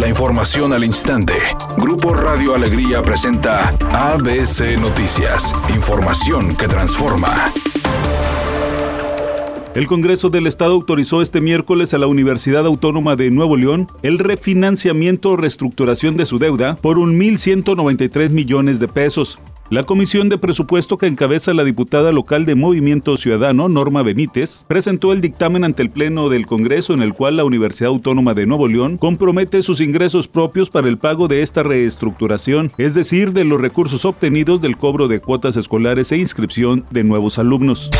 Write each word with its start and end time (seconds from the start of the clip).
La 0.00 0.08
información 0.08 0.72
al 0.72 0.82
instante. 0.82 1.34
Grupo 1.76 2.14
Radio 2.14 2.54
Alegría 2.54 3.02
presenta 3.02 3.68
ABC 3.92 4.80
Noticias. 4.80 5.54
Información 5.74 6.56
que 6.56 6.66
transforma. 6.68 7.52
El 9.74 9.86
Congreso 9.86 10.30
del 10.30 10.46
Estado 10.46 10.72
autorizó 10.72 11.20
este 11.20 11.42
miércoles 11.42 11.92
a 11.92 11.98
la 11.98 12.06
Universidad 12.06 12.64
Autónoma 12.64 13.14
de 13.14 13.30
Nuevo 13.30 13.58
León 13.58 13.88
el 14.02 14.18
refinanciamiento 14.18 15.32
o 15.32 15.36
reestructuración 15.36 16.16
de 16.16 16.24
su 16.24 16.38
deuda 16.38 16.76
por 16.76 16.96
1.193 16.96 18.30
millones 18.30 18.80
de 18.80 18.88
pesos. 18.88 19.38
La 19.70 19.84
comisión 19.84 20.28
de 20.28 20.36
presupuesto 20.36 20.98
que 20.98 21.06
encabeza 21.06 21.54
la 21.54 21.62
diputada 21.62 22.10
local 22.10 22.44
de 22.44 22.56
Movimiento 22.56 23.16
Ciudadano, 23.16 23.68
Norma 23.68 24.02
Benítez, 24.02 24.64
presentó 24.66 25.12
el 25.12 25.20
dictamen 25.20 25.62
ante 25.62 25.84
el 25.84 25.90
Pleno 25.90 26.28
del 26.28 26.44
Congreso 26.44 26.92
en 26.92 27.02
el 27.02 27.14
cual 27.14 27.36
la 27.36 27.44
Universidad 27.44 27.90
Autónoma 27.90 28.34
de 28.34 28.46
Nuevo 28.46 28.66
León 28.66 28.98
compromete 28.98 29.62
sus 29.62 29.80
ingresos 29.80 30.26
propios 30.26 30.70
para 30.70 30.88
el 30.88 30.98
pago 30.98 31.28
de 31.28 31.42
esta 31.42 31.62
reestructuración, 31.62 32.72
es 32.78 32.94
decir, 32.94 33.32
de 33.32 33.44
los 33.44 33.60
recursos 33.60 34.04
obtenidos 34.04 34.60
del 34.60 34.76
cobro 34.76 35.06
de 35.06 35.20
cuotas 35.20 35.56
escolares 35.56 36.10
e 36.10 36.16
inscripción 36.16 36.84
de 36.90 37.04
nuevos 37.04 37.38
alumnos. 37.38 37.92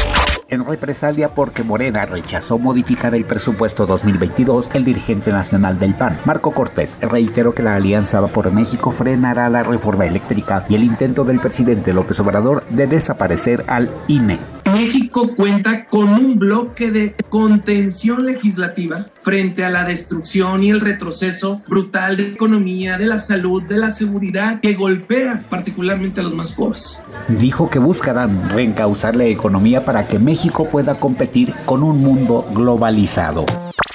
En 0.51 0.65
represalia 0.65 1.29
porque 1.29 1.63
Morena 1.63 2.07
rechazó 2.07 2.59
modificar 2.59 3.15
el 3.15 3.25
presupuesto 3.25 3.87
2022, 3.87 4.71
el 4.75 4.85
dirigente 4.85 5.31
nacional 5.31 5.79
del 5.79 5.95
PAN, 5.95 6.19
Marco 6.25 6.51
Cortés, 6.51 6.99
reiteró 7.01 7.55
que 7.55 7.63
la 7.63 7.77
Alianza 7.77 8.21
Va 8.21 8.27
por 8.27 8.51
México 8.51 8.91
frenará 8.91 9.49
la 9.49 9.63
reforma 9.63 10.07
eléctrica 10.07 10.65
y 10.69 10.75
el 10.75 10.83
intento 10.83 11.25
del 11.25 11.39
presidente 11.39 11.93
López 11.93 12.19
Obrador 12.19 12.65
de 12.69 12.89
desaparecer 12.89 13.65
al 13.69 13.93
INE. 14.09 14.41
México 14.73 15.34
cuenta 15.37 15.87
con 15.87 16.09
un 16.09 16.37
bloque 16.37 16.91
de 16.91 17.15
contención 17.29 18.27
legislativa 18.27 19.06
frente 19.20 19.65
a 19.65 19.70
la 19.70 19.84
destrucción 19.84 20.62
y 20.62 20.70
el 20.70 20.80
retroceso 20.80 21.62
brutal 21.66 22.16
de 22.16 22.24
la 22.24 22.34
economía, 22.34 22.98
de 22.98 23.06
la 23.06 23.19
salud, 23.19 23.62
de 23.62 23.79
la 23.79 23.93
seguridad 23.93 24.60
que 24.60 24.74
golpea 24.74 25.43
particularmente 25.49 26.21
a 26.21 26.24
los 26.24 26.35
más 26.35 26.52
pobres. 26.52 27.02
Dijo 27.29 27.71
que 27.71 27.79
buscarán 27.79 28.51
reencauzar 28.51 29.16
la 29.16 29.24
economía 29.24 29.85
para 29.85 30.07
que 30.07 30.18
México 30.18 30.68
pueda 30.68 30.99
competir 30.99 31.52
con 31.65 31.82
un 31.82 32.01
mundo 32.01 32.46
globalizado. 32.55 33.45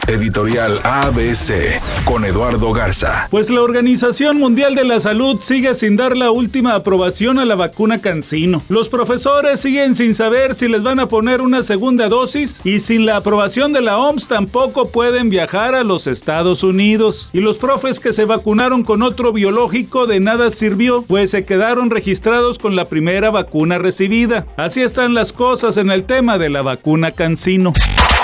Editorial 0.07 0.79
ABC 0.83 1.81
con 2.05 2.25
Eduardo 2.25 2.71
Garza. 2.73 3.27
Pues 3.31 3.49
la 3.49 3.63
Organización 3.63 4.37
Mundial 4.37 4.75
de 4.75 4.83
la 4.83 4.99
Salud 4.99 5.39
sigue 5.41 5.73
sin 5.73 5.95
dar 5.95 6.15
la 6.15 6.29
última 6.29 6.75
aprobación 6.75 7.39
a 7.39 7.45
la 7.45 7.55
vacuna 7.55 7.99
Cancino. 7.99 8.61
Los 8.69 8.87
profesores 8.87 9.61
siguen 9.61 9.95
sin 9.95 10.13
saber 10.13 10.53
si 10.53 10.67
les 10.67 10.83
van 10.83 10.99
a 10.99 11.07
poner 11.07 11.41
una 11.41 11.63
segunda 11.63 12.07
dosis 12.07 12.61
y 12.63 12.81
sin 12.81 13.07
la 13.07 13.15
aprobación 13.15 13.73
de 13.73 13.81
la 13.81 13.97
OMS 13.97 14.27
tampoco 14.27 14.89
pueden 14.89 15.29
viajar 15.31 15.73
a 15.73 15.83
los 15.83 16.05
Estados 16.05 16.61
Unidos. 16.61 17.31
Y 17.33 17.39
los 17.39 17.57
profes 17.57 17.99
que 17.99 18.13
se 18.13 18.25
vacunaron 18.25 18.83
con 18.83 19.01
otro 19.01 19.33
biológico 19.33 20.05
de 20.05 20.19
nada 20.19 20.51
sirvió, 20.51 21.01
pues 21.01 21.31
se 21.31 21.45
quedaron 21.45 21.89
registrados 21.89 22.59
con 22.59 22.75
la 22.75 22.85
primera 22.85 23.31
vacuna 23.31 23.79
recibida. 23.79 24.45
Así 24.55 24.83
están 24.83 25.15
las 25.15 25.33
cosas 25.33 25.77
en 25.77 25.89
el 25.89 26.03
tema 26.03 26.37
de 26.37 26.49
la 26.49 26.61
vacuna 26.61 27.09
Cancino. 27.09 27.73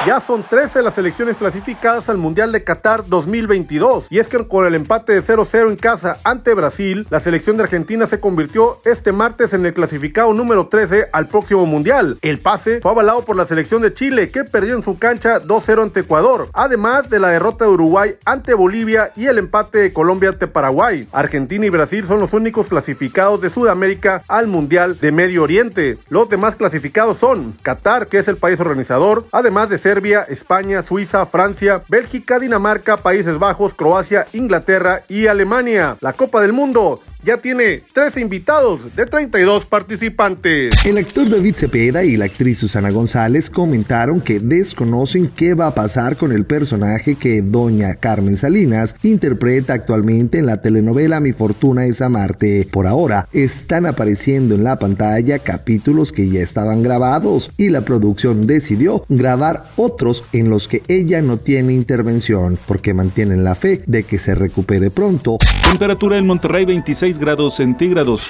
Ya 0.06 0.20
son 0.20 0.44
13 0.44 0.82
las 0.82 0.96
selecciones 0.96 1.38
clasificadas 1.38 1.71
al 2.08 2.18
Mundial 2.18 2.52
de 2.52 2.64
Qatar 2.64 3.06
2022. 3.08 4.08
Y 4.10 4.20
es 4.20 4.28
que 4.28 4.46
con 4.48 4.66
el 4.66 4.74
empate 4.76 5.14
de 5.14 5.22
0-0 5.22 5.70
en 5.70 5.76
casa 5.76 6.18
ante 6.24 6.54
Brasil, 6.54 7.06
la 7.10 7.20
selección 7.20 7.58
de 7.58 7.64
Argentina 7.64 8.08
se 8.08 8.20
convirtió 8.20 8.82
este 8.84 9.12
martes 9.12 9.54
en 9.54 9.66
el 9.66 9.74
clasificado 9.74 10.34
número 10.34 10.68
13 10.68 11.10
al 11.14 11.28
próximo 11.28 11.66
Mundial. 11.66 12.18
El 12.22 12.40
pase 12.40 12.82
fue 12.82 12.92
avalado 12.92 13.24
por 13.24 13.36
la 13.36 13.46
selección 13.46 13.82
de 13.82 13.94
Chile, 13.94 14.32
que 14.32 14.44
perdió 14.44 14.76
en 14.76 14.84
su 14.84 14.98
cancha 14.98 15.40
2-0 15.40 15.84
ante 15.84 16.00
Ecuador, 16.02 16.50
además 16.54 17.10
de 17.10 17.20
la 17.20 17.30
derrota 17.30 17.66
de 17.66 17.72
Uruguay 17.72 18.16
ante 18.26 18.54
Bolivia 18.54 19.12
y 19.16 19.28
el 19.28 19.38
empate 19.38 19.80
de 19.80 19.94
Colombia 19.94 20.30
ante 20.30 20.48
Paraguay. 20.48 21.08
Argentina 21.12 21.66
y 21.66 21.70
Brasil 21.70 22.06
son 22.08 22.20
los 22.20 22.34
únicos 22.34 22.68
clasificados 22.68 23.40
de 23.42 23.50
Sudamérica 23.50 24.24
al 24.28 24.48
Mundial 24.48 25.00
de 25.00 25.12
Medio 25.12 25.44
Oriente. 25.44 26.00
Los 26.10 26.28
demás 26.28 26.56
clasificados 26.56 27.20
son 27.20 27.54
Qatar, 27.62 28.08
que 28.08 28.18
es 28.18 28.28
el 28.28 28.38
país 28.38 28.60
organizador, 28.60 29.26
además 29.32 29.70
de 29.70 29.78
ser 29.78 29.92
Serbia, 29.92 30.26
España, 30.30 30.82
Suiza, 30.84 31.26
Francia, 31.26 31.61
Bélgica, 31.88 32.40
Dinamarca, 32.40 32.98
Países 32.98 33.38
Bajos, 33.38 33.74
Croacia, 33.74 34.26
Inglaterra 34.34 35.04
y 35.08 35.28
Alemania. 35.28 35.98
La 36.02 36.14
Copa 36.14 36.42
del 36.42 36.54
Mundo 36.54 37.00
ya 37.24 37.38
tiene 37.38 37.84
13 37.94 38.22
invitados 38.22 38.96
de 38.96 39.06
32 39.06 39.66
participantes. 39.66 40.86
El 40.86 40.98
actor 40.98 41.30
David 41.30 41.56
Cepeda 41.56 42.04
y 42.04 42.18
la 42.18 42.26
actriz 42.26 42.58
Susana 42.58 42.90
González 42.90 43.50
comentaron 43.50 44.22
que 44.22 44.40
desconocen 44.40 45.30
qué 45.30 45.54
va 45.54 45.68
a 45.68 45.76
pasar 45.76 46.18
con 46.18 46.32
el 46.32 46.46
personaje 46.46 47.16
que 47.16 47.42
doña 47.42 47.96
Carmen 47.96 48.36
Salinas 48.36 48.96
interpreta 49.04 49.74
actualmente 49.74 50.40
en 50.40 50.48
la 50.48 50.62
telenovela 50.62 51.20
Mi 51.20 51.32
Fortuna 51.32 51.86
es 51.86 52.02
Amarte. 52.02 52.68
Por 52.72 52.88
ahora 52.88 53.28
están 53.32 53.86
apareciendo 53.86 54.56
en 54.56 54.64
la 54.64 54.80
pantalla 54.80 55.40
capítulos 55.40 56.12
que 56.12 56.30
ya 56.30 56.42
estaban 56.42 56.82
grabados 56.82 57.52
y 57.58 57.70
la 57.70 57.82
producción 57.82 58.48
decidió 58.48 59.06
grabar 59.10 59.66
otros 59.76 60.24
en 60.34 60.50
los 60.50 60.68
que 60.68 60.82
ella 60.88 61.22
no 61.22 61.38
tiene 61.38 61.74
intervención 61.74 62.58
porque 62.68 62.94
mantienen 62.94 63.44
la 63.44 63.56
fe 63.56 63.84
de 63.86 64.04
que 64.04 64.18
se 64.18 64.36
recupere 64.36 64.90
pronto. 64.90 65.38
Temperatura 65.70 66.18
en 66.18 66.26
Monterrey 66.26 66.66
26 66.66 67.11
grados 67.18 67.56
centígrados. 67.56 68.28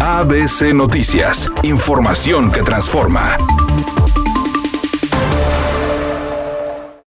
ABC 0.00 0.74
Noticias, 0.74 1.50
información 1.62 2.50
que 2.50 2.62
transforma. 2.62 3.36